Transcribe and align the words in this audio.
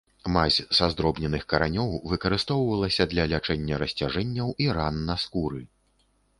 Мазь 0.35 0.55
са 0.77 0.87
здробненых 0.93 1.43
каранёў 1.53 1.89
выкарыстоўвалася 2.15 3.09
для 3.13 3.27
лячэння 3.35 3.81
расцяжэнняў 3.87 4.47
і 4.67 4.71
ран 4.81 4.95
на 5.11 5.15
скуры. 5.29 5.61